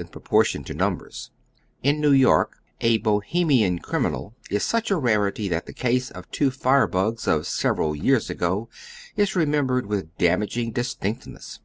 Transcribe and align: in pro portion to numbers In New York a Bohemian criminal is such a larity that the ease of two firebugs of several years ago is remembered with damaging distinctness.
in 0.00 0.08
pro 0.08 0.20
portion 0.20 0.64
to 0.64 0.74
numbers 0.74 1.30
In 1.80 2.00
New 2.00 2.10
York 2.10 2.56
a 2.80 2.98
Bohemian 2.98 3.78
criminal 3.78 4.34
is 4.50 4.64
such 4.64 4.90
a 4.90 4.94
larity 4.94 5.48
that 5.48 5.66
the 5.66 5.88
ease 5.88 6.10
of 6.10 6.28
two 6.32 6.50
firebugs 6.50 7.28
of 7.28 7.46
several 7.46 7.94
years 7.94 8.28
ago 8.28 8.68
is 9.16 9.36
remembered 9.36 9.86
with 9.86 10.18
damaging 10.18 10.72
distinctness. 10.72 11.60